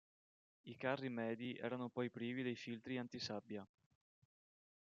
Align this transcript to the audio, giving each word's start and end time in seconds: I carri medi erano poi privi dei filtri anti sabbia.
I 0.63 0.77
carri 0.77 1.09
medi 1.09 1.53
erano 1.55 1.87
poi 1.89 2.09
privi 2.09 2.41
dei 2.41 2.55
filtri 2.55 2.97
anti 2.97 3.19
sabbia. 3.19 3.63